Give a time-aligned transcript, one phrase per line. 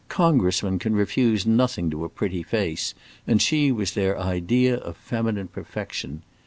[0.09, 2.95] Congressmen can refuse nothing to a pretty face,
[3.27, 6.23] and she was their idea of feminine perfection.